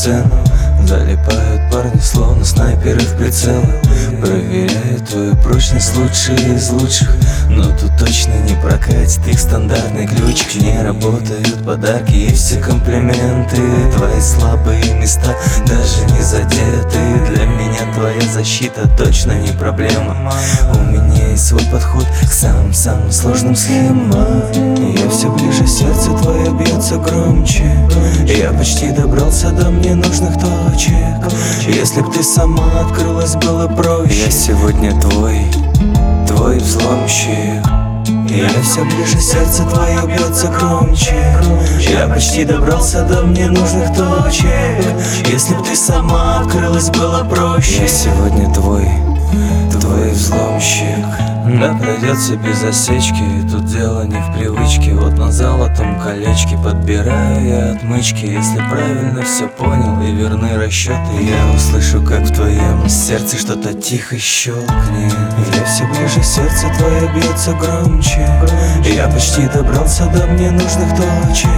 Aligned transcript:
сцену 0.00 0.30
Залипают 0.86 1.70
парни, 1.70 2.00
словно 2.00 2.44
снайперы 2.44 3.00
в 3.00 3.16
прицелы. 3.16 3.64
Проверяют 4.20 5.08
твою 5.08 5.36
прочность 5.36 5.94
лучшие 5.96 6.56
из 6.56 6.70
лучших. 6.70 7.14
Но 7.48 7.64
тут 7.76 7.96
точно 7.98 8.32
не 8.48 8.54
прокатит 8.60 9.26
их 9.28 9.38
стандартный 9.38 10.06
ключик 10.06 10.54
Не 10.56 10.82
работают 10.82 11.64
подарки 11.64 12.14
и 12.14 12.32
все 12.32 12.58
комплименты. 12.58 13.56
Твои 13.94 14.20
слабые 14.20 14.94
места 14.94 15.36
даже 15.66 16.04
не 16.12 16.22
задеты. 16.22 16.98
Для 17.28 17.46
меня 17.46 17.92
твоя 17.94 18.22
защита 18.32 18.88
точно 18.96 19.32
не 19.32 19.52
проблема. 19.52 20.32
У 20.74 20.78
меня 20.80 21.28
есть 21.28 21.46
свой 21.46 21.64
подход 21.70 22.06
к 22.22 22.32
самым-самым 22.32 23.12
сложным 23.12 23.54
схемам 23.54 24.10
бьется 26.90 26.96
громче. 26.98 27.64
Я 28.26 28.52
почти 28.52 28.90
добрался 28.90 29.50
до 29.50 29.70
мне 29.70 29.94
нужных 29.94 30.34
точек. 30.34 30.96
Если 31.66 32.00
б 32.00 32.10
ты 32.12 32.22
сама 32.22 32.80
открылась, 32.80 33.34
было 33.36 33.68
проще. 33.68 34.24
Я 34.24 34.30
сегодня 34.30 34.98
твой, 35.00 35.46
твой 36.26 36.58
взломщик. 36.58 37.64
Я 38.28 38.48
все 38.62 38.84
ближе, 38.84 39.20
сердце 39.20 39.64
твое 39.64 40.06
бьется 40.06 40.48
громче. 40.48 41.14
Я 41.80 42.08
почти 42.08 42.44
добрался 42.44 43.04
до 43.04 43.22
мне 43.22 43.46
нужных 43.46 43.94
точек. 43.94 44.84
Если 45.26 45.54
б 45.54 45.62
ты 45.62 45.76
сама 45.76 46.40
открылась, 46.40 46.90
было 46.90 47.24
проще. 47.24 47.82
Я 47.82 47.88
сегодня 47.88 48.52
твой, 48.52 48.88
твой 49.70 50.10
взломщик. 50.10 51.06
Да 51.60 51.76
придется 51.80 52.36
без 52.36 52.62
осечки 52.62 53.24
дело 53.70 54.02
не 54.02 54.20
в 54.20 54.36
привычке 54.36 54.94
Вот 54.94 55.16
на 55.16 55.30
золотом 55.30 56.00
колечке 56.00 56.56
Подбираю 56.62 57.46
я 57.46 57.72
отмычки. 57.72 58.26
Если 58.26 58.56
правильно 58.56 59.22
все 59.22 59.46
понял 59.46 60.00
и 60.02 60.12
верны 60.12 60.56
расчеты 60.56 60.98
Я 61.20 61.54
услышу, 61.54 62.02
как 62.02 62.22
в 62.22 62.34
твоем 62.34 62.88
сердце 62.88 63.36
что-то 63.38 63.72
тихо 63.74 64.18
щелкнет 64.18 65.14
Я 65.54 65.64
все 65.64 65.86
ближе, 65.86 66.22
сердце 66.22 66.66
твое 66.78 67.08
бьется 67.14 67.52
громче. 67.52 68.28
Я 68.84 69.08
почти 69.08 69.46
добрался 69.46 70.06
до 70.06 70.26
мне 70.26 70.50
нужных 70.50 70.90
точек. 70.96 71.48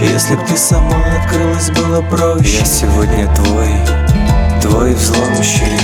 Если 0.00 0.34
б 0.34 0.40
ты 0.48 0.56
сама 0.56 0.96
открылась, 1.20 1.70
было 1.70 2.02
проще. 2.02 2.58
Я 2.58 2.64
сегодня 2.64 3.34
твой, 3.34 3.68
твой 4.60 4.94
взломщик 4.94 5.77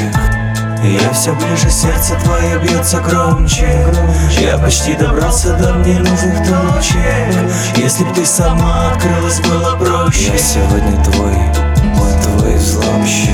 я 0.84 1.12
все 1.14 1.32
ближе, 1.32 1.70
сердце 1.70 2.14
твое 2.22 2.58
бьется 2.58 3.00
громче. 3.00 3.86
Я 4.38 4.58
почти 4.58 4.94
добрался 4.94 5.54
до 5.54 5.72
мне 5.72 5.98
нужных 5.98 6.46
точек 6.46 7.50
Если 7.76 8.04
б 8.04 8.12
ты 8.14 8.26
сама 8.26 8.90
открылась, 8.90 9.40
было 9.40 9.76
проще. 9.76 10.32
Я 10.32 10.38
сегодня 10.38 11.02
твой, 11.04 11.36
вот 11.94 12.22
твой 12.22 12.54
взломщик. 12.56 13.30